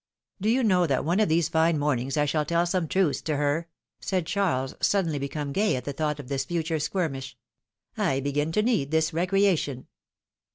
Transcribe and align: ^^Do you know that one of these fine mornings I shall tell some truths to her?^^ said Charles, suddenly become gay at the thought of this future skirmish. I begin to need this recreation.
^^Do 0.41 0.49
you 0.49 0.63
know 0.63 0.87
that 0.87 1.05
one 1.05 1.19
of 1.19 1.29
these 1.29 1.47
fine 1.47 1.77
mornings 1.77 2.17
I 2.17 2.25
shall 2.25 2.43
tell 2.43 2.65
some 2.65 2.87
truths 2.87 3.21
to 3.21 3.37
her?^^ 3.37 3.67
said 4.03 4.25
Charles, 4.25 4.73
suddenly 4.79 5.19
become 5.19 5.51
gay 5.51 5.75
at 5.75 5.85
the 5.85 5.93
thought 5.93 6.19
of 6.19 6.27
this 6.27 6.43
future 6.43 6.79
skirmish. 6.79 7.37
I 7.95 8.19
begin 8.19 8.51
to 8.53 8.63
need 8.63 8.89
this 8.89 9.13
recreation. 9.13 9.85